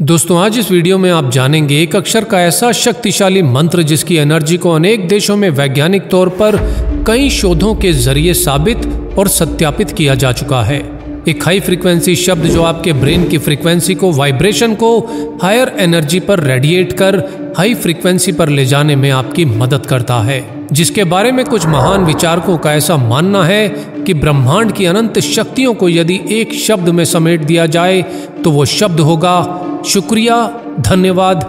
दोस्तों, 0.00 0.38
आज 0.38 0.58
इस 0.58 0.70
वीडियो 0.70 0.96
में 0.98 1.10
आप 1.10 1.30
जानेंगे 1.30 1.80
एक 1.82 1.94
अक्षर 1.96 2.24
का 2.24 2.40
ऐसा 2.40 2.72
शक्तिशाली 2.72 3.42
मंत्र 3.42 3.82
जिसकी 3.82 4.16
एनर्जी 4.16 4.56
को 4.56 4.70
अनेक 4.70 5.08
देशों 5.08 5.36
में 5.36 5.48
वैज्ञानिक 5.50 6.08
तौर 6.08 6.28
पर 6.28 6.56
कई 7.06 7.30
शोधों 7.30 7.74
के 7.74 7.92
ज़रिए 7.92 8.34
साबित 8.34 8.86
और 9.18 9.28
सत्यापित 9.28 9.90
किया 9.90 10.14
जा 10.14 10.32
चुका 10.32 10.62
है। 10.62 10.95
एक 11.28 11.42
हाई 11.44 11.60
फ्रीक्वेंसी 11.60 12.14
शब्द 12.16 12.44
जो 12.44 12.62
आपके 12.62 12.92
ब्रेन 12.92 13.28
की 13.28 13.38
फ्रीक्वेंसी 13.38 13.94
को 13.94 14.10
वाइब्रेशन 14.12 14.74
को 14.74 14.98
हायर 15.42 15.72
एनर्जी 15.78 16.20
पर 16.20 16.40
रेडिएट 16.40 16.92
कर 16.92 17.16
हाई 17.58 17.74
फ्रीक्वेंसी 17.74 18.32
पर 18.32 18.48
ले 18.48 18.66
जाने 18.66 18.96
में 18.96 19.10
आपकी 19.10 19.44
मदद 19.44 19.86
करता 19.86 20.20
है। 20.20 20.40
जिसके 20.72 21.04
बारे 21.04 21.32
में 21.32 21.44
कुछ 21.44 21.66
महान 21.66 22.04
विचारकों 22.04 22.58
का 22.58 22.74
ऐसा 22.74 22.96
मानना 22.96 23.44
है 23.44 23.68
कि 24.06 24.14
ब्रह्मांड 24.14 24.72
की 24.72 24.84
अनंत 24.84 25.18
शक्तियों 25.18 25.74
को 25.74 25.88
यदि 25.88 26.20
एक 26.30 26.54
शब्द 26.54 26.88
में 26.88 27.04
समेट 27.04 27.40
दिया 27.40 27.66
जाए 27.66 28.02
तो 28.44 28.50
वो 28.50 28.64
शब्द 28.64 29.00
होगा, 29.00 29.36
शुक्रिया, 29.86 30.42
धन्यवाद 30.80 31.44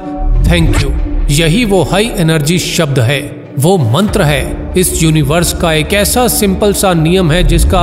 थैंक 0.52 0.81
यू 0.84 0.89
यही 1.35 1.66
वो 1.66 1.84
हाई 1.84 2.12
एनर्जी 2.17 2.59
शब्द 2.59 2.99
है। 2.99 3.21
वो 3.59 3.77
मंत्र 3.77 4.21
है। 4.21 4.73
इस 4.77 5.03
यूनिवर्स 5.03 5.53
का 5.53 5.71
एक 5.73 5.93
ऐसा 5.93 6.27
सिंपल 6.27 6.73
सा 6.73 6.93
नियम 6.93 7.31
है 7.31 7.43
जिसका 7.43 7.81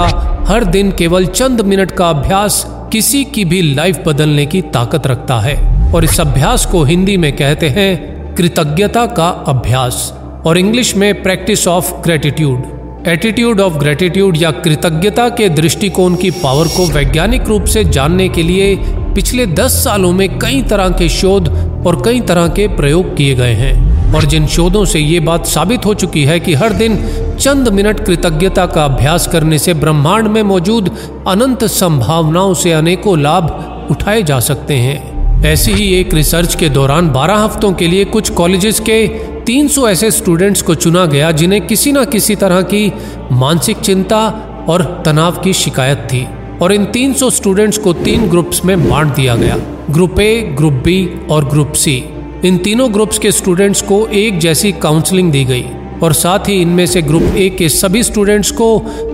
हर 0.48 0.64
दिन 0.64 0.90
केवल 0.90 1.26
चंद 1.26 1.60
मिनट 1.60 1.90
का 1.90 2.08
अभ्यास 2.08 2.64
किसी 2.92 3.24
की 3.24 3.44
भी 3.44 3.62
लाइफ 3.74 3.98
बदलने 4.06 4.46
की 4.46 4.60
ताकत 4.62 5.06
रखता 5.06 5.38
है। 5.40 5.56
और 5.92 6.04
इस 6.04 6.20
अभ्यास 6.20 6.66
को 6.66 6.82
हिंदी 6.84 7.16
में 7.16 7.32
कहते 7.36 7.68
हैं 7.68 8.34
कृतज्ञता 8.34 9.06
का 9.06 9.28
अभ्यास 9.48 10.12
और 10.46 10.58
इंग्लिश 10.58 10.96
में 10.96 11.22
practice 11.22 11.66
of 11.68 11.92
gratitude 12.02 13.08
attitude 13.08 13.60
of 13.60 13.72
gratitude 13.72 14.36
या 14.36 14.50
कृतज्ञता 14.50 15.28
के 15.28 15.48
दृष्टिकोण 15.48 16.14
की 16.16 16.30
पावर 16.30 16.68
को 16.68 16.86
वैज्ञानिक 16.86 17.42
रूप 17.42 17.64
से 17.64 17.84
जानने 17.84 18.28
के 18.28 18.42
लिए 18.42 18.76
पिछले 19.14 19.46
दस 19.46 19.72
सालों 19.84 20.12
में 20.12 20.38
कई 20.38 20.62
तरह 20.62 20.88
के 20.88 21.08
शोध 21.08 21.48
और 21.86 22.02
कई 22.04 22.20
तरह 22.20 22.48
के 22.48 22.68
प्रयोग 22.68 23.16
किए 23.16 23.34
गए 23.34 23.52
हैं। 23.52 23.83
और 24.14 24.24
जिन 24.24 24.46
शोधों 24.46 24.84
से 24.84 24.98
ये 24.98 25.20
बात 25.20 25.46
साबित 25.46 25.86
हो 25.86 25.94
चुकी 25.94 26.24
है 26.24 26.40
कि 26.40 26.54
हर 26.54 26.72
दिन 26.72 26.96
चंद 27.40 27.68
मिनट 27.68 28.00
कृतज्ञता 28.00 28.66
का 28.66 28.84
अभ्यास 28.84 29.26
करने 29.26 29.58
से 29.58 29.74
ब्रह्मांड 29.74 30.28
में 30.28 30.42
मौजूद 30.42 30.90
अनंत 31.28 31.64
संभावनाओं 31.64 32.54
से 32.54 32.72
अनेकों 32.72 33.18
लाभ 33.20 33.44
उठाए 33.90 34.22
जा 34.22 34.40
सकते 34.40 34.74
हैं। 34.74 35.14
ऐसी 35.44 35.72
ही 35.72 35.94
एक 35.94 36.14
रिसर्च 36.14 36.54
के 36.54 36.68
दौरान 36.68 37.10
12 37.10 37.36
हफ्तों 37.36 37.72
के 37.72 37.88
लिए 37.88 38.04
कुछ 38.04 38.30
कॉलेजेस 38.30 38.80
के 38.80 39.06
300 39.46 39.88
ऐसे 39.88 40.10
स्टूडेंट्स 40.10 40.62
को 40.62 40.74
चुना 40.74 41.06
गया 41.06 41.30
जिन्हें 41.30 41.66
किसी 41.66 41.92
न 41.92 42.04
किसी 42.04 42.36
तरह 42.36 42.62
की 42.62 42.92
मानसिक 43.32 43.76
चिंता 43.76 44.26
और 44.68 45.02
तनाव 45.06 45.32
की 45.32 45.52
शिकायत 45.52 45.98
थी 45.98 46.26
और 46.62 46.72
इन 46.72 46.84
300 46.84 47.30
स्टूडेंट्स 47.30 47.78
को 47.78 47.92
तीन 47.92 48.28
ग्रुप्स 48.28 48.64
में 48.64 48.90
बांट 48.90 49.14
दिया 49.14 49.36
गया। 49.36 49.56
ग्रुप 49.90 50.20
ए, 50.20 50.54
ग्रुप 50.56 50.72
बी 50.72 51.20
और 51.30 51.44
ग्रुप 51.44 51.72
सी। 51.72 52.04
इन 52.44 52.56
तीनों 52.58 52.92
ग्रुप्स 52.94 53.18
के 53.18 53.30
स्टूडेंट्स 53.32 53.80
को 53.82 54.06
एक 54.14 54.38
जैसी 54.38 54.70
काउंसलिंग 54.72 55.30
दी 55.32 55.44
गई 55.44 55.62
और 56.02 56.12
साथ 56.12 56.48
ही 56.48 56.54
इनमें 56.62 56.84
से 56.86 57.02
ग्रुप 57.02 57.22
ए 57.36 57.48
के 57.48 57.68
सभी 57.68 58.02
स्टूडेंट्स 58.02 58.50
को 58.50 58.66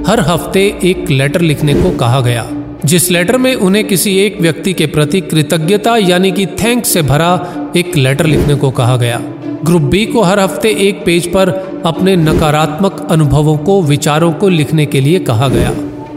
हर 0.06 0.20
हफ़्ते 0.20 0.62
एक 0.84 1.10
लेटर 1.10 1.40
लिखने 1.40 1.74
को 1.74 1.90
कहा 1.90 2.20
गया, 2.20 2.46
जिस 2.84 3.10
लेटर 3.10 3.36
में 3.38 3.54
उन्हें 3.54 3.86
किसी 3.86 4.16
एक 4.18 4.40
व्यक्ति 4.40 4.72
के 4.72 4.86
प्रति 4.86 5.20
कृतज्ञता 5.22 5.96
यानी 5.96 6.32
कि 6.32 6.46
थैंक्स 6.62 6.92
से 6.92 7.02
भरा 7.02 7.30
एक 7.76 7.96
लेटर 7.96 8.26
लिखने 8.26 8.54
को 8.54 8.70
कहा 8.70 8.96
गया। 8.96 9.20
ग्रुप 9.64 9.82
बी 9.82 10.04
को 10.06 10.22
हर 10.22 10.40
हफ़्ते 10.40 10.74
एक 10.88 11.04
पेज 11.04 11.32
पर 11.32 11.48
अपने 11.86 12.16
नकारात्मक 12.16 13.06
अनुभवों 13.10 13.56
को, 13.58 13.80
विचारों 13.82 14.32
को 14.32 14.48
लिखने 14.48 14.86
के 14.86 15.00
लिए 15.00 15.18
कहा 15.20 15.48
गया 15.48 15.70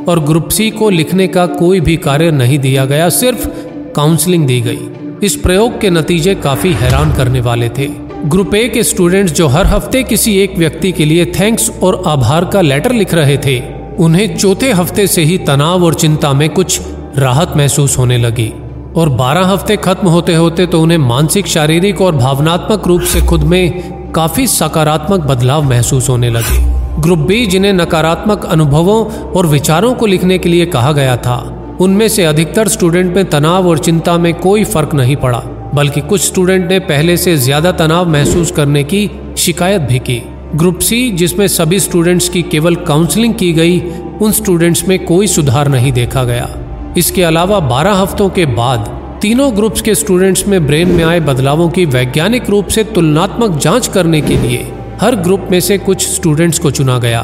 और 0.07 0.23
ग्रुप 0.25 0.49
सी 0.49 0.69
को 0.71 0.89
लिखने 0.89 1.27
का 1.27 1.45
कोई 1.53 1.79
भी 1.79 1.97
कार्य 1.99 2.31
नहीं 2.31 2.59
दिया 2.59 2.85
गया, 2.85 3.09
सिर्फ़ 3.11 3.47
काउंसलिंग 3.95 4.47
दी 4.47 4.59
गई। 4.61 4.89
इस 5.23 5.35
प्रयोग 5.35 5.79
के 5.81 5.89
नतीजे 5.89 6.33
काफ़ी 6.35 6.71
हैरान 6.73 7.13
करने 7.13 7.39
वाले 7.41 7.67
थे। 7.69 7.87
ग्रुप 8.25 8.55
ए 8.55 8.67
के 8.69 8.81
स्टूडेंट्स 8.83 9.33
जो 9.33 9.47
हर 9.47 9.65
हफ़्ते 9.65 10.01
किसी 10.03 10.35
एक 10.37 10.57
व्यक्ति 10.57 10.91
के 10.91 11.05
लिए 11.05 11.25
थैंक्स 11.25 11.69
और 11.83 12.01
आभार 12.07 12.45
का 12.45 12.61
लेटर 12.61 12.91
लिख 12.91 13.13
रहे 13.13 13.37
थे, 13.37 13.59
उन्हें 13.99 14.35
चौथे 14.37 14.71
हफ़्ते 14.71 15.07
से 15.07 15.23
ही 15.23 15.37
तनाव 15.37 15.83
और 15.83 15.93
चिंता 15.93 16.33
में 16.33 16.49
कुछ 16.49 16.81
राहत 17.17 17.53
महसूस 17.57 17.97
होने 17.97 18.17
लगी। 18.17 18.51
और 18.95 19.09
12 19.09 19.45
हफ़्ते 19.45 19.77
खत्म 19.77 20.07
होते 20.07 20.35
होते 20.35 20.65
तो 20.65 20.81
उन्हें 20.81 20.97
मानसिक, 20.97 21.47
शारीरिक 21.47 22.01
और 22.01 22.15
भावनात्मक 22.15 22.87
रूप 22.87 23.01
से 23.03 23.21
खुद 23.21 23.43
में 23.43 24.11
काफ़ी 24.11 24.47
सकारात्मक 24.47 25.19
बदलाव 25.21 25.63
महसूस 25.63 26.09
होने 26.09 26.29
लगे। 26.29 26.61
ग्रुप 27.01 27.19
बी 27.19 27.45
जिन्हें 27.45 27.73
नकारात्मक 27.73 28.45
अनुभवों 28.45 29.03
और 29.31 29.47
विचारों 29.47 29.93
को 29.93 30.05
लिखने 30.05 30.37
के 30.37 30.49
लिए 30.49 30.65
कहा 30.65 30.91
गया 30.91 31.17
था 31.17 31.41
उनमें 31.83 32.07
से 32.07 32.23
अधिकतर 32.23 32.67
स्टूडेंट 32.67 33.15
में 33.15 33.25
तनाव 33.25 33.67
और 33.67 33.79
चिंता 33.79 34.17
में 34.17 34.33
कोई 34.33 34.63
फ़र्क 34.63 34.93
नहीं 34.93 35.15
पड़ा, 35.15 35.39
बल्कि 35.75 36.01
कुछ 36.01 36.21
स्टूडेंट 36.21 36.69
ने 36.69 36.79
पहले 36.79 37.17
से 37.17 37.35
ज़्यादा 37.37 37.71
तनाव 37.71 38.09
महसूस 38.09 38.51
करने 38.51 38.83
की 38.83 39.09
शिकायत 39.37 39.81
भी 39.81 39.99
की। 39.99 40.21
ग्रुप 40.55 40.79
सी, 40.79 41.09
जिसमें 41.11 41.47
सभी 41.47 41.79
स्टूडेंट्स 41.79 42.29
की 42.29 42.41
केवल 42.41 42.75
काउंसलिंग 42.75 43.33
की 43.33 43.51
गई, 43.53 43.79
उन 44.21 44.31
स्टूडेंट्स 44.31 44.87
में 44.87 45.05
कोई 45.05 45.27
सुधार 45.27 45.67
नहीं 45.67 45.91
देखा 45.91 46.23
गया। 46.23 46.49
इसके 46.97 47.23
अलावा 47.23 47.59
12 47.59 47.93
हफ्तों 47.93 48.29
के 48.29 48.45
बाद, 48.45 48.87
तीनों 49.21 49.55
ग्रुप्स 49.55 49.81
के 49.81 49.95
स्टूडेंट्स 49.95 50.47
में 50.47 50.65
ब्रेन 50.67 50.87
में 50.87 51.03
आए 51.03 51.19
बदलावों 51.19 51.69
की 51.69 51.85
वैज्ञानिक 51.85 52.49
रूप 52.49 52.67
से 52.67 52.83
तुलनात्मक 52.83 53.57
जाँच 53.57 53.87
करने 53.87 54.21
के 54.21 54.37
लिए 54.37 54.65
हर 55.03 55.15
ग्रुप 55.15 55.47
में 55.51 55.59
से 55.59 55.77
कुछ 55.77 56.07
स्टूडेंट्स 56.07 56.59
को 56.59 56.71
चुना 56.71 56.97
गया 56.99 57.21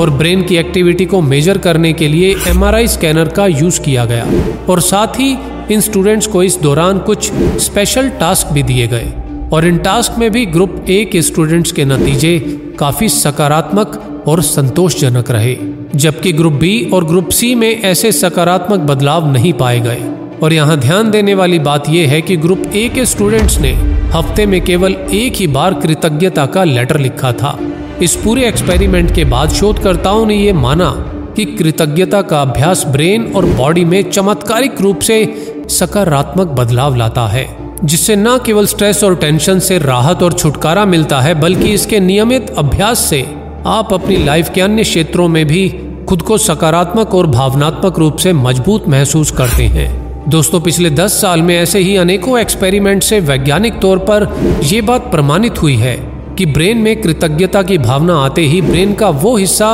और 0.00 0.10
ब्रेन 0.10 0.42
की 0.42 0.56
एक्टिविटी 0.56 1.04
को 1.04 1.20
मेजर 1.20 1.58
करने 1.58 1.92
के 1.92 2.08
लिए 2.08 2.34
एमआरआई 2.48 2.86
स्कैनर 2.86 3.28
का 3.28 3.46
यूज़ 3.46 3.80
किया 3.80 4.04
गया 4.04 4.24
और 4.68 4.80
साथ 4.80 5.06
ही 5.06 5.30
इन 5.74 5.80
स्टूडेंट्स 5.80 6.26
को 6.26 6.42
इस 6.42 6.56
दौरान 6.56 6.98
कुछ 6.98 7.30
स्पेशल 7.58 8.08
टास्क 8.08 8.52
भी 8.52 8.62
दिए 8.62 8.86
गए 8.86 9.12
और 9.52 9.66
इन 9.66 9.78
टास्क 9.78 10.18
में 10.18 10.30
भी 10.30 10.44
ग्रुप 10.46 10.84
ए 10.88 11.04
के 11.04 11.22
स्टूडेंट्स 11.22 11.72
के 11.72 11.84
नतीजे 11.84 12.38
काफ़ी 12.78 13.08
सकारात्मक 13.08 14.24
और 14.26 14.42
संतोषजनक 14.42 15.30
रहे, 15.30 15.56
जबकि 15.96 16.32
ग्रुप 16.32 16.52
बी 16.52 16.90
और 16.94 17.04
ग्रुप 17.04 17.28
सी 17.28 17.54
में 17.54 17.82
ऐसे 17.82 18.12
सकारात्मक 18.12 18.80
बदलाव 18.80 19.32
नहीं 19.32 19.52
पाए 19.52 19.80
गए। 19.80 20.02
और 20.42 20.52
यहाँ 20.52 20.76
ध्यान 20.76 21.10
देने 21.10 21.34
वाली 21.34 21.58
बात 21.58 21.88
यह 21.88 22.08
है 22.08 22.20
कि 22.22 22.36
ग्रुप 22.36 22.62
ए 22.74 22.88
के 22.88 23.06
स्टूडेंट्स 23.06 23.58
ने 23.58 23.99
हफ़्ते 24.14 24.46
में 24.46 24.60
केवल 24.60 24.94
एक 25.12 25.36
ही 25.36 25.46
बार 25.46 25.74
कृतज्ञता 25.74 26.46
का 26.46 26.64
लेटर 26.64 26.98
लिखा 26.98 27.32
था। 27.32 27.58
इस 28.02 28.16
पूरे 28.16 28.46
एक्सपेरिमेंट 28.48 29.14
के 29.14 29.24
बाद 29.24 29.50
शोधकर्ताओं 29.50 30.26
ने 30.26 30.34
यह 30.34 30.54
माना 30.54 30.90
कि 31.36 31.44
कृतज्ञता 31.44 32.22
का 32.22 32.40
अभ्यास 32.42 32.84
ब्रेन 32.86 33.32
और 33.36 33.46
बॉडी 33.46 33.84
में 33.84 34.10
चमत्कारिक 34.10 34.80
रूप 34.80 35.00
से 35.00 35.24
सकारात्मक 35.70 36.46
बदलाव 36.46 36.96
लाता 36.96 37.26
है, 37.26 37.46
जिससे 37.84 38.16
न 38.16 38.38
केवल 38.46 38.66
स्ट्रेस 38.66 39.04
और 39.04 39.16
टेंशन 39.16 39.58
से 39.58 39.78
राहत 39.78 40.22
और 40.22 40.32
छुटकारा 40.32 40.84
मिलता 40.84 41.20
है, 41.20 41.40
बल्कि 41.40 41.72
इसके 41.74 42.00
नियमित 42.00 42.50
अभ्यास 42.50 42.98
से 42.98 43.22
आप 43.66 43.92
अपनी 43.92 44.16
लाइफ 44.16 44.50
के 44.54 44.60
अन्य 44.60 44.82
क्षेत्रों 44.82 45.28
में 45.28 45.44
भी 45.46 45.68
खुद 46.08 46.22
को 46.22 46.38
सकारात्मक 46.38 47.14
और 47.14 47.26
भावनात्मक 47.26 47.98
रूप 47.98 48.16
से 48.16 48.32
मज़बूत 48.32 48.88
महसूस 48.88 49.30
करते 49.30 49.66
हैं। 49.68 50.09
दोस्तों, 50.28 50.60
पिछले 50.60 50.90
दस 50.90 51.20
साल 51.20 51.42
में 51.42 51.54
ऐसे 51.56 51.78
ही 51.78 51.96
अनेकों 51.96 52.38
एक्सपेरिमेंट 52.40 53.02
से 53.02 53.20
वैज्ञानिक 53.20 53.78
तौर 53.80 53.98
पर 53.98 54.26
यह 54.64 54.82
बात 54.82 55.10
प्रमाणित 55.10 55.62
हुई 55.62 55.74
है 55.74 55.94
कि 56.38 56.46
ब्रेन 56.46 56.78
में 56.78 57.00
कृतज्ञता 57.02 57.62
की 57.62 57.78
भावना 57.78 58.14
आते 58.14 58.42
ही 58.42 58.60
ब्रेन 58.62 58.92
का 58.94 59.08
वो 59.08 59.36
हिस्सा 59.36 59.70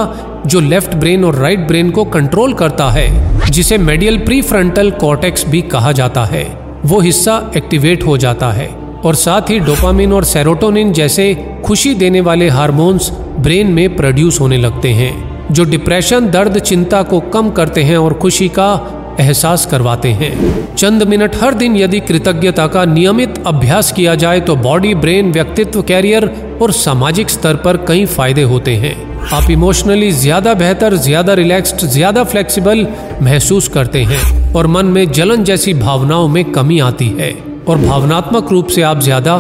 जो 0.47 0.61
लेफ़्ट 0.61 0.95
ब्रेन 0.95 1.25
और 1.25 1.35
राइट 1.35 1.59
ब्रेन 1.59 1.91
को 1.91 2.05
कंट्रोल 2.05 2.55
करता 2.55 2.89
है, 2.91 3.51
जिसे 3.51 3.79
मेडियल 3.79 4.19
प्री 4.19 4.43
फ्रंटल 4.43 4.91
कॉर्टेक्स 4.91 5.49
भी 5.49 5.63
कहा 5.63 5.93
जाता 5.93 6.25
है, 6.25 6.45
वो 6.85 7.01
हिस्सा 7.01 7.53
एक्टिवेट 7.57 8.07
हो 8.07 8.17
जाता 8.17 8.53
है। 8.53 8.69
और 9.05 9.15
साथ 9.15 9.51
ही 9.51 9.59
डोपामिन 9.59 10.13
और 10.13 10.25
सेरोटोनिन 10.25 10.93
जैसे 10.93 11.35
खुशी 11.65 11.95
देने 11.95 12.21
वाले 12.21 12.49
हार्मोन्स 12.49 13.11
ब्रेन 13.41 13.67
में 13.67 13.97
प्रोड्यूस 13.97 14.41
होने 14.41 14.57
लगते 14.57 14.89
हैं, 14.89 15.15
जो 15.53 15.65
डिप्रेशन 15.65 16.31
दर्द, 16.31 16.59
चिंता 16.59 17.03
को 17.03 17.21
कम 17.21 17.51
करते 17.51 17.83
हैं 17.83 17.97
और 17.97 18.15
खुशी 18.15 18.49
का 18.49 18.96
एहसास 19.21 19.67
करवाते 19.67 20.11
हैं। 20.13 20.75
चंद 20.75 21.03
मिनट 21.03 21.37
हर 21.37 21.55
दिन 21.55 21.77
यदि 21.77 22.01
कृतज्ञता 22.03 22.67
का 22.67 22.85
नियमित 22.85 23.43
अभ्यास 23.47 23.93
किया 23.93 24.15
जाए 24.15 24.41
तो 24.41 24.57
बॉडी 24.59 24.95
ब्रेन 24.97 25.33
व्यक्तित्व 25.33 25.83
कैरियर 25.83 26.31
और 26.63 26.73
सामाजिक 26.75 27.31
स्तर 27.31 27.57
पर 27.57 27.77
कई 27.87 28.05
फ़ायदे 28.07 28.43
होते 28.45 28.77
हैं। 28.77 28.95
आप 29.33 29.51
इमोशनली 29.51 30.11
ज़्यादा 30.13 30.55
बेहतर, 30.55 30.97
ज़्यादा 30.97 31.35
रिलैक्स्ड 31.35 31.87
ज़्यादा 31.89 32.25
फ्लेक्सिबल 32.25 32.87
महसूस 33.23 33.69
करते 33.69 34.03
हैं 34.05 34.53
और 34.55 34.67
मन 34.67 34.87
में 34.87 35.11
जलन 35.13 35.45
जैसी 35.45 35.75
भावनाओं 35.77 36.29
में 36.29 36.45
कमी 36.53 36.79
आती 36.81 37.09
है। 37.21 37.33
और 37.69 37.79
भावनात्मक 37.79 38.53
रूप 38.53 38.67
से 38.69 38.83
आप 38.85 39.01
ज़्यादा 39.01 39.37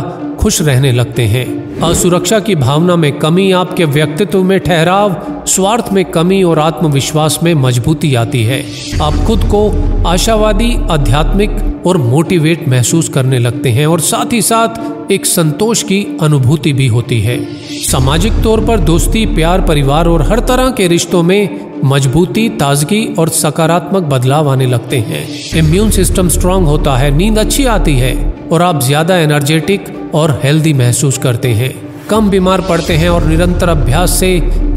खुश 0.46 0.60
रहने 0.62 0.90
लगते 0.92 1.22
हैं। 1.22 1.80
असुरक्षा 1.82 2.38
की 2.40 2.54
भावना 2.54 2.96
में 2.96 3.18
कमी 3.18 3.50
आपके 3.52 3.84
व्यक्तित्व 3.84 4.42
में 4.42 4.58
ठहराव, 4.60 5.14
स्वार्थ 5.46 5.92
में 5.92 6.04
कमी 6.04 6.42
और 6.42 6.58
आत्मविश्वास 6.58 7.38
में 7.42 7.52
मजबूती 7.54 8.14
आती 8.14 8.42
है। 8.44 8.60
आप 9.02 9.14
खुद 9.26 9.44
को 9.44 9.62
आशावादी, 10.06 10.72
आध्यात्मिक 10.90 11.82
और 11.86 11.96
मोटिवेट 11.96 12.68
महसूस 12.68 13.08
करने 13.08 13.38
लगते 13.38 13.70
हैं 13.70 13.86
और 13.86 14.00
साथ 14.00 14.32
ही 14.32 14.42
साथ 14.42 15.10
एक 15.12 15.26
संतोष 15.26 15.82
की 15.82 16.00
अनुभूति 16.22 16.72
भी 16.72 16.86
होती 16.86 17.20
है। 17.20 17.38
सामाजिक 17.82 18.42
तौर 18.42 18.64
पर 18.64 18.80
दोस्ती, 18.84 19.26
प्यार, 19.26 19.60
परिवार 19.60 20.08
और 20.08 20.22
हर 20.22 20.40
तरह 20.40 20.70
के 20.70 20.88
रिश्तों 20.88 21.22
में 21.22 21.66
मजबूती, 21.84 22.48
ताजगी 22.48 23.04
और 23.18 23.28
सकारात्मक 23.28 24.02
बदलाव 24.04 24.48
आने 24.48 24.66
लगते 24.66 24.98
हैं। 25.00 25.26
इम्यून 25.58 25.90
सिस्टम 25.90 26.28
स्ट्रांग 26.28 26.66
होता 26.66 26.96
है, 26.96 27.10
नींद 27.10 27.38
अच्छी 27.38 27.64
आती 27.66 27.96
है 27.96 28.16
और 28.52 28.62
आप 28.62 28.82
ज़्यादा 28.82 29.16
एनर्जेटिक 29.18 29.94
और 30.16 30.40
हेल्दी 30.44 30.72
महसूस 30.74 31.18
करते 31.18 31.52
हैं। 31.52 31.74
कम 32.08 32.28
बीमार 32.30 32.60
पड़ते 32.60 32.96
हैं 32.96 33.08
और 33.08 33.24
निरंतर 33.24 33.68
अभ्यास 33.68 34.18
से 34.20 34.28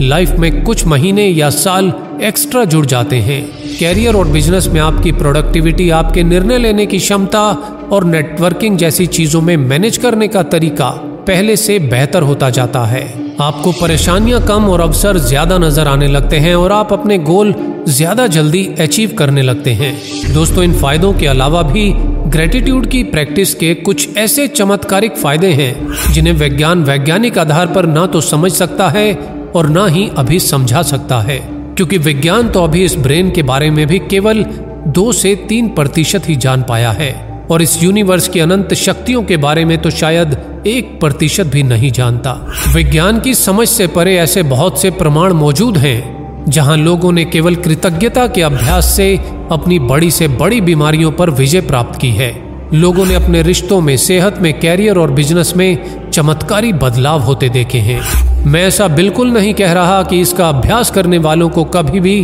लाइफ 0.01 0.31
में 0.39 0.63
कुछ 0.63 0.85
महीने 0.87 1.27
या 1.27 1.49
साल 1.49 1.91
एक्स्ट्रा 2.23 2.63
जुड़ 2.65 2.85
जाते 2.85 3.17
हैं। 3.19 3.41
कैरियर 3.79 4.15
और 4.15 4.27
बिज़नेस 4.27 4.67
में 4.67 4.79
आपकी 4.81 5.11
प्रोडक्टिविटी 5.11 5.89
आपके 5.89 6.23
निर्णय 6.23 6.57
लेने 6.57 6.85
की 6.85 6.99
क्षमता 6.99 7.43
और 7.91 8.05
नेटवर्किंग 8.05 8.77
जैसी 8.77 9.05
चीज़ों 9.07 9.41
में 9.41 9.55
मैनेज 9.57 9.97
करने 9.97 10.27
का 10.27 10.43
तरीका 10.45 10.89
पहले 11.27 11.55
से 11.57 11.77
बेहतर 11.79 12.23
होता 12.23 12.49
जाता 12.49 12.83
है। 12.85 13.03
आपको 13.41 13.71
परेशानियाँ 13.71 14.41
कम 14.41 14.65
और 14.65 14.81
अवसर 14.81 15.17
ज़्यादा 15.19 15.57
नज़र 15.57 15.87
आने 15.87 16.07
लगते 16.07 16.37
हैं 16.37 16.55
और 16.55 16.71
आप 16.71 16.93
अपने 16.93 17.17
गोल 17.23 17.53
ज़्यादा 17.87 18.25
जल्दी 18.27 18.65
अचीव 18.79 19.15
करने 19.17 19.41
लगते 19.41 19.71
हैं। 19.73 19.93
दोस्तों, 20.33 20.63
इन 20.63 20.73
फायदों 20.73 21.13
के 21.13 21.27
अलावा 21.27 21.61
भी 21.63 21.91
ग्रेटिट्यूड 22.29 22.85
की 22.85 23.03
प्रैक्टिस 23.03 23.53
के 23.55 23.73
कुछ 23.75 24.17
ऐसे 24.17 24.47
चमत्कारिक 24.47 25.15
फ़ायदे 25.17 25.47
हैं, 25.47 26.11
जिन्हें 26.13 26.33
विज्ञान 26.33 26.83
वैज्ञानिक 26.83 27.37
आधार 27.37 27.67
पर 27.67 27.85
ना 27.85 28.05
तो 28.05 28.21
समझ 28.21 28.51
सकता 28.51 28.89
है 28.89 29.13
और 29.55 29.69
ना 29.69 29.85
ही 29.85 30.09
अभी 30.17 30.39
समझा 30.39 30.81
सकता 30.81 31.19
है। 31.19 31.37
क्योंकि 31.75 31.97
विज्ञान 31.97 32.49
तो 32.49 32.63
अभी 32.63 32.83
इस 32.85 32.95
ब्रेन 32.95 33.31
के 33.31 33.43
बारे 33.43 33.69
में 33.71 33.85
भी 33.87 33.99
केवल 33.99 34.43
दो 34.87 35.11
से 35.11 35.35
तीन 35.49 35.69
प्रतिशत 35.69 36.29
ही 36.29 36.35
जान 36.35 36.63
पाया 36.63 36.91
है, 36.91 37.11
और 37.51 37.61
इस 37.61 37.81
यूनिवर्स 37.83 38.27
की 38.27 38.39
अनंत 38.39 38.73
शक्तियों 38.73 39.23
के 39.23 39.37
बारे 39.37 39.65
में 39.65 39.77
तो 39.77 39.89
शायद 39.89 40.37
एक 40.67 40.99
प्रतिशत 40.99 41.45
भी 41.45 41.63
नहीं 41.63 41.91
जानता। 41.91 42.33
विज्ञान 42.75 43.19
की 43.19 43.33
समझ 43.33 43.67
से 43.67 43.87
परे 43.87 44.17
ऐसे 44.17 44.43
बहुत 44.43 44.81
से 44.81 44.91
प्रमाण 44.91 45.33
मौजूद 45.33 45.77
हैं 45.77 46.18
जहाँ 46.49 46.75
लोगों 46.77 47.11
ने 47.11 47.23
केवल 47.25 47.55
कृतज्ञता 47.55 48.25
के 48.27 48.41
अभ्यास 48.41 48.85
से 48.85 49.15
अपनी 49.51 49.79
बड़ी 49.79 50.09
से 50.11 50.27
बड़ी 50.27 50.61
बीमारियों 50.61 51.11
पर 51.11 51.29
विजय 51.29 51.61
प्राप्त 51.61 51.99
की 51.99 52.09
है। 52.11 52.31
लोगों 52.73 53.05
ने 53.05 53.15
अपने 53.15 53.41
रिश्तों 53.41 53.79
में, 53.81 53.95
सेहत 53.97 54.37
में, 54.41 54.59
कैरियर 54.59 54.97
और 54.97 55.11
बिज़नेस 55.11 55.53
में 55.57 56.09
चमत्कारी 56.11 56.73
बदलाव 56.73 57.21
होते 57.21 57.49
देखे 57.49 57.79
हैं। 57.79 58.01
मैं 58.45 58.63
ऐसा 58.63 58.87
बिल्कुल 58.87 59.31
नहीं 59.31 59.53
कह 59.53 59.73
रहा 59.73 60.01
कि 60.03 60.19
इसका 60.21 60.49
अभ्यास 60.49 60.91
करने 60.91 61.17
वालों 61.17 61.49
को 61.49 61.63
कभी 61.65 61.99
भी 61.99 62.21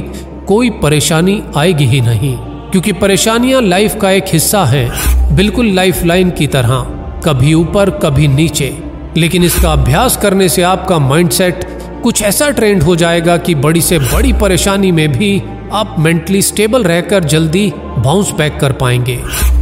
कोई 0.48 0.70
परेशानी 0.82 1.42
आएगी 1.58 1.86
ही 1.86 2.02
नहीं, 2.02 2.36
क्योंकि 2.72 2.92
परेशानियाँ 2.94 3.62
लाइफ 3.62 3.96
का 4.02 4.12
एक 4.12 4.26
हिस्सा 4.28 4.64
है, 4.66 4.90
बिल्कुल 5.36 5.72
लाइफ 5.72 6.04
लाइन 6.04 6.30
की 6.30 6.48
तरह, 6.48 6.80
कभी 7.26 7.54
ऊपर, 7.54 7.90
कभी 8.04 8.28
नीचे। 8.28 8.76
लेकिन 9.18 9.44
इसका 9.44 9.72
अभ्यास 9.72 10.18
करने 10.18 10.50
से 10.50 10.62
आपका 10.64 11.00
माइंडसेट 11.00 11.64
कुछ 12.06 12.22
ऐसा 12.22 12.50
ट्रेंड 12.50 12.84
हो 12.84 12.96
जाएगा 12.96 13.36
कि 13.38 13.54
बड़ी 13.56 13.82
से 13.82 13.98
बड़ी 14.00 14.32
परेशानी 14.34 14.92
में 14.92 15.08
भी 15.12 15.30
आप 15.74 15.96
मेंटली 16.00 16.42
स्टेबल 16.42 16.84
रहकर 16.84 17.24
जल्दी 17.24 17.72
बाउंस 17.76 18.32
बैक 18.32 18.60
कर 18.62 18.72
पाएँगे। 18.72 19.18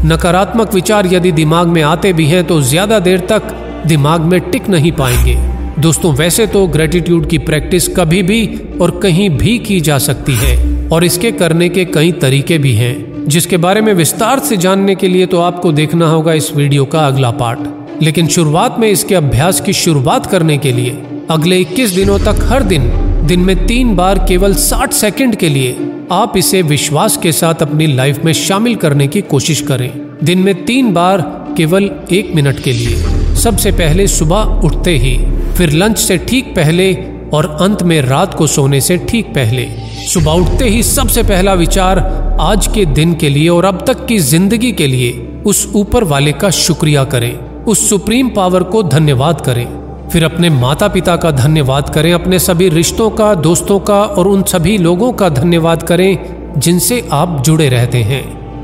नकारात्मक 0.06 0.74
विचार 0.74 1.08
यदि 1.14 1.32
दिमाग 1.32 1.68
में 1.68 1.82
आते 1.82 2.12
भी 2.14 2.26
हैं 2.26 2.44
तो 2.44 2.60
ज़्यादा 2.62 2.98
देर 3.00 3.20
तक 3.30 3.54
दिमाग 3.88 4.22
में 4.22 4.40
टिक 4.42 4.68
नहीं 4.70 4.92
पाएँगे। 4.92 5.36
दोस्तों, 5.80 6.14
वैसे 6.14 6.48
तो 6.48 6.66
ग्रेटिट्यूड 6.68 7.30
की 7.30 7.38
प्रैक्टिस 7.40 7.88
कभी 7.88 8.22
भी 8.24 8.46
और 8.82 8.92
कहीं 9.00 9.30
भी 9.30 9.58
की 9.60 9.80
जा 9.82 9.98
सकती 10.00 10.36
है, 10.36 10.58
और 10.90 11.04
इसके 11.04 11.32
करने 11.34 11.70
के 11.70 11.86
कई 11.86 12.12
तरीके 12.22 12.58
भी 12.58 12.74
हैं, 12.74 13.24
जिसके 13.28 13.58
बारे 13.60 13.82
में 13.82 13.94
विस्तार 13.94 14.40
से 14.40 14.58
जानने 14.58 14.96
के 14.96 15.08
लिए 15.08 15.26
तो 15.26 15.42
आपको 15.42 15.72
देखना 15.72 16.10
होगा 16.10 16.34
इस 16.34 16.52
वीडियो 16.56 16.86
का 16.86 17.08
अगला 17.08 17.32
पार्ट। 17.40 18.04
लेकिन 18.04 18.28
शुरुआत 18.28 18.80
में 18.80 18.90
इसके 18.90 19.16
अभ्यास 19.16 19.62
की 19.62 19.74
शुरुआत 19.76 20.26
करने 20.26 20.58
के 20.58 20.72
लिए 20.72 20.92
अगले 21.32 21.60
21 21.60 21.92
दिनों 21.92 22.18
तक 22.20 22.36
हर 22.44 22.64
दिन 22.64 22.90
दिन 23.28 23.40
में 23.40 23.66
तीन 23.68 23.96
बार 23.96 24.18
केवल 24.28 24.54
60 24.54 24.94
सेकंड 24.94 25.36
के 25.36 25.50
लिए 25.50 25.76
आप 26.12 26.38
इसे 26.38 26.62
विश्वास 26.62 27.18
के 27.18 27.32
साथ 27.32 27.62
अपनी 27.62 27.88
लाइफ 27.88 28.24
में 28.26 28.34
शामिल 28.34 28.76
करने 28.76 29.08
की 29.08 29.22
कोशिश 29.22 29.62
करें। 29.62 29.92
दिन 30.24 30.40
में 30.40 30.66
तीन 30.66 30.94
बार 30.94 31.22
केवल 31.58 31.90
एक 32.12 32.36
मिनट 32.36 32.60
के 32.60 32.74
लिए। 32.74 32.96
सबसे 33.36 33.72
पहले 33.72 34.08
सुबह 34.08 34.62
उठते 34.66 34.98
ही, 34.98 35.18
फिर 35.58 35.72
लंच 35.72 35.98
से 35.98 36.18
ठीक 36.18 36.46
पहले 36.46 36.94
और 37.34 37.58
अंत 37.62 37.84
में 37.84 38.02
रात 38.02 38.34
को 38.34 38.48
सोने 38.48 38.82
से 38.82 38.98
ठीक 38.98 39.26
पहले। 39.26 39.68
सुबह 40.08 40.32
उठते 40.32 40.66
ही 40.66 40.84
सबसे 40.84 41.24
पहला 41.24 41.54
विचार 41.54 42.00
आज 42.40 42.68
के 42.68 42.86
दिन 42.86 43.14
के 43.14 43.30
लिए 43.30 43.48
और 43.50 43.66
अब 43.66 43.84
तक 43.88 44.06
की 44.06 44.18
ज़िंदगी 44.18 44.72
के 44.72 44.88
लिए 44.88 45.28
उस 45.46 45.72
ऊपर 45.76 46.04
वाले 46.04 46.32
का 46.32 46.50
शुक्रिया 46.50 47.04
करें। 47.04 47.34
उस 47.64 47.90
सुप्रीम 47.90 48.30
पावर 48.30 48.64
को 48.64 48.84
धन्यवाद 48.84 49.42
करें। 49.42 49.83
फिर 50.14 50.24
अपने 50.24 50.50
माता 50.50 50.88
पिता 50.88 51.16
का 51.16 51.32
धन्यवाद 51.32 51.90
करें, 51.90 52.14
अपने 52.14 52.40
सभी 52.40 52.70
रिश्तों 52.70 53.10
का, 53.10 53.36
दोस्तों 53.36 53.80
का 53.80 54.02
और 54.02 54.28
उन 54.28 54.44
सभी 54.44 54.78
लोगों 54.78 55.14
का 55.14 55.30
धन्यवाद 55.30 55.84
करें, 55.84 56.18
जिनसे 56.58 57.10
आप 57.12 57.44
जुड़े 57.46 57.70
रहते 57.70 57.98
हैं। 57.98 58.24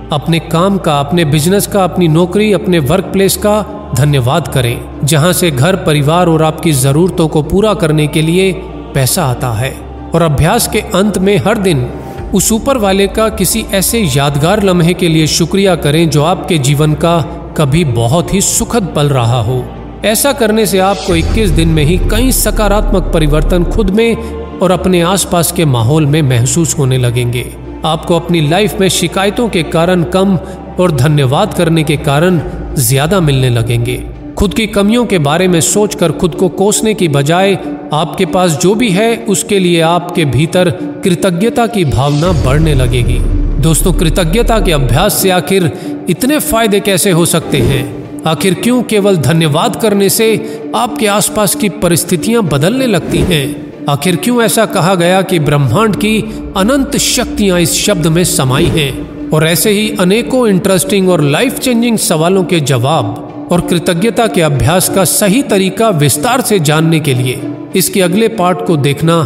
अपने 0.10 0.40
काम 0.40 0.78
का, 0.78 1.00
अपने 1.00 1.25
बिज़नेस 1.25 1.68
का, 1.68 1.84
अपनी 1.84 2.07
नौकरी, 2.07 2.54
अपने 2.54 2.80
वर्क 2.80 3.04
प्लेस 3.04 3.38
का 3.38 3.66
धन्यवाद 3.96 4.48
करें, 4.48 5.00
जहाँ 5.04 5.34
से 5.34 5.51
घर, 5.51 5.75
परिवार 5.75 6.28
और 6.28 6.44
आपकी 6.44 6.72
जरूरतों 6.72 7.28
को 7.28 7.42
पूरा 7.42 7.74
करने 7.74 8.07
के 8.07 8.22
लिए 8.22 8.51
पैसा 8.94 9.25
आता 9.25 9.51
है। 9.51 9.74
और 10.16 10.22
अभ्यास 10.22 10.68
के 10.68 10.80
अंत 10.80 11.18
में 11.18 11.38
हर 11.38 11.57
दिन 11.57 11.90
उस 12.34 12.51
ऊपर 12.51 12.78
वाले 12.78 13.07
का 13.07 13.30
किसी 13.30 13.66
ऐसे 13.74 14.00
यादगार 14.00 14.63
लम्हे 14.63 14.94
के 14.94 15.07
लिए 15.07 15.28
शुक्रिया 15.28 15.75
करें, 15.75 16.10
जो 16.10 16.24
आपके 16.24 16.57
जीवन 16.57 16.94
का 16.94 17.22
कभी 17.57 17.84
बहुत 17.84 18.34
ही 18.34 18.42
सुखद 18.42 18.94
पल 18.96 19.10
रहा 19.10 19.42
हो। 19.42 19.66
ऐसा 20.06 20.31
करने 20.34 20.66
से 20.66 20.80
आपको 20.80 21.16
21 21.16 21.50
दिन 21.50 21.69
में 21.69 21.84
ही 21.84 21.98
कई 21.98 22.31
सकारात्मक 22.31 23.04
परिवर्तन 23.04 23.63
खुद 23.63 23.90
में 23.90 24.16
और 24.60 24.72
अपने 24.72 25.01
आसपास 25.01 25.51
के 25.51 25.66
माहौल 25.66 26.06
में 26.06 26.22
महसूस 26.22 26.78
होने 26.78 26.98
लगेंगे। 26.98 27.46
आपको 27.86 28.16
अपनी 28.16 28.50
लाइफ 28.50 28.80
में 28.80 28.90
शिकायतों 28.90 29.50
के 29.50 29.63
कारण 29.63 30.04
कम 30.04 30.38
और 30.80 30.92
धन्यवाद 30.92 31.54
करने 31.54 31.84
के 31.84 31.98
कारण 31.98 32.42
ज़्यादा 32.75 33.19
मिलने 33.19 33.50
लगेंगे। 33.50 34.04
खुद 34.38 34.54
की 34.54 34.68
कमियों 34.68 35.06
के 35.06 35.19
बारे 35.19 35.48
में 35.48 35.62
सोचकर 35.62 36.12
खुद 36.12 36.36
को 36.36 36.50
कोसने 36.50 36.94
की 36.94 37.07
बजाय 37.07 37.57
आपके 37.94 38.25
पास 38.25 38.51
जो 38.51 38.75
भी 38.75 38.90
है, 38.90 39.16
उसके 39.18 39.60
लिए 39.60 39.81
आपके 39.81 40.25
भीतर 40.25 40.69
कृतज्ञता 41.04 41.68
की 41.68 41.86
भावना 41.86 42.31
बढ़ने 42.31 42.75
लगेगी। 42.75 43.19
दोस्तों, 43.62 43.94
कृतज्ञता 43.94 44.60
के 44.60 44.72
अभ्यास 44.72 45.13
से 45.13 45.30
आखिर 45.30 45.72
इतने 46.10 46.40
फ़ायदे 46.40 46.80
कैसे 46.80 47.12
हो 47.12 47.25
सकते 47.25 47.57
हैं? 47.57 47.99
आखिर 48.27 48.54
क्यों 48.54 48.83
केवल 48.83 49.18
धन्यवाद 49.18 49.75
करने 49.81 50.10
से 50.10 50.27
आपके 50.75 51.07
आसपास 51.07 51.56
की 51.56 51.69
परिस्थितियाँ 51.69 52.44
बदलने 52.44 52.88
लगती 52.88 53.18
हैं? 53.18 53.74
आखिर 53.89 54.16
क्यों 54.16 54.44
ऐसा 54.44 54.66
कहा 54.66 54.95
गया 54.95 55.21
कि 55.21 55.39
ब्रह्मांड 55.39 55.95
की 55.95 56.19
अनंत 56.57 56.98
शक्तियाँ 56.98 57.60
इस 57.60 57.74
शब्द 57.74 58.07
में 58.07 58.24
समाई 58.24 58.66
हैं? 58.66 59.30
और 59.30 59.48
ऐसे 59.48 59.69
ही 59.69 59.95
अनेकों 60.00 60.48
इंटरेस्टिंग 60.48 61.10
और 61.10 61.21
लाइफ 61.21 61.60
चेंजिंग 61.60 61.98
सवालों 61.98 62.44
के 62.44 62.60
जवाब 62.60 63.48
और 63.51 63.62
कृतज्ञता 63.62 64.27
के 64.27 64.42
अभ्यास 64.42 64.89
का 64.89 65.03
सही 65.03 65.43
तरीका 65.43 65.89
विस्तार 65.89 66.41
से 66.41 66.60
जानने 66.60 67.00
के 67.00 67.13
लिए 67.13 67.41
इसके 67.75 68.01
अगले 68.01 68.27
पार्ट 68.27 68.65
को 68.65 68.77
देखना 68.77 69.22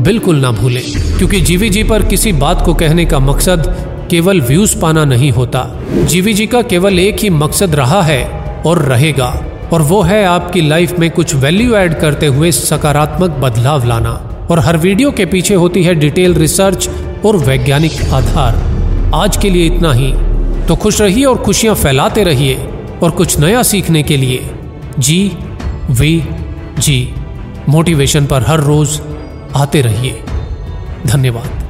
बिल्कुल 0.00 0.36
ना 0.36 0.50
भूलें, 0.50 0.82
क्योंकि 1.18 1.40
जीवी 1.40 1.70
जी 1.70 1.82
पर 1.82 2.02
किसी 2.02 2.32
बात 2.32 2.64
को 2.64 2.74
कहने 2.74 3.04
का 3.04 3.18
मकसद 3.18 3.86
केवल 4.10 4.40
व्यूज़ 4.40 4.80
पाना 4.80 5.04
नहीं 5.04 5.30
होता। 5.30 5.80
जीवी 5.94 6.34
जी 6.34 6.46
का 6.46 6.62
केवल 6.62 6.98
एक 6.98 7.16
ही 7.18 7.30
मकसद 7.30 7.74
रहा 7.74 8.02
है 8.02 8.37
और 8.66 8.78
रहेगा। 8.78 9.44
और 9.72 9.82
वो 9.82 10.02
है 10.02 10.24
आपकी 10.24 10.60
लाइफ 10.60 10.98
में 10.98 11.10
कुछ 11.10 11.34
वैल्यू 11.34 11.74
ऐड 11.74 12.00
करते 12.00 12.26
हुए 12.26 12.52
सकारात्मक 12.52 13.30
बदलाव 13.30 13.84
लाना। 13.84 14.24
और 14.50 14.58
हर 14.58 14.76
वीडियो 14.76 15.10
के 15.10 15.26
पीछे 15.26 15.54
होती 15.54 15.82
है 15.82 15.94
डिटेल 15.94 16.34
रिसर्च 16.34 16.90
और 17.26 17.36
वैज्ञानिक 17.36 17.92
आधार। 18.12 18.78
आज 19.14 19.36
के 19.36 19.50
लिए 19.50 19.66
इतना 19.66 19.92
ही। 19.92 20.14
तो 20.66 20.76
खुश 20.76 21.00
रहिए 21.00 21.24
और 21.24 21.36
खुशियाँ 21.36 21.74
फैलाते 21.74 22.24
रहिए। 22.24 22.68
और 23.02 23.10
कुछ 23.10 23.38
नया 23.38 23.62
सीखने 23.62 24.02
के 24.02 24.16
लिए। 24.16 24.50
जी, 24.98 25.32
वी, 25.90 26.24
जी। 26.78 27.14
मोटिवेशन 27.68 28.26
पर 28.26 28.42
हर 28.42 28.60
रोज 28.60 29.00
आते 29.56 29.80
रहिए। 29.80 30.20
धन्यवाद। 31.06 31.68